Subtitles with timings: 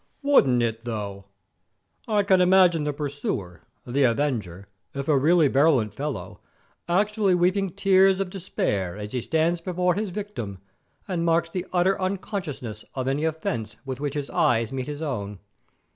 [0.23, 1.25] "Wouldn't it, though?
[2.07, 6.39] I can imagine the pursuer, the avenger, if a really virulent fellow,
[6.89, 10.57] actually weeping tears of despite as he stands before his victim
[11.07, 15.37] and marks the utter unconsciousness of any offence with which his eyes meet his own.